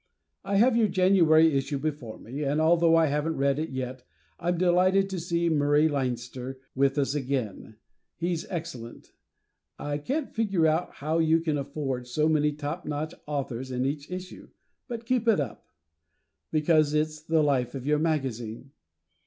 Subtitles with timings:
[0.43, 4.03] I have your January issue before me, and although I haven't read it yet,
[4.39, 7.75] I'm delighted to see Murray Leinster with us again.
[8.15, 9.13] He's excellent.
[9.77, 14.09] I can't figure out how you can afford so many top notch authors in each
[14.09, 14.49] issue,
[14.87, 15.67] but keep it up,
[16.51, 18.71] because it's the life of your magazine.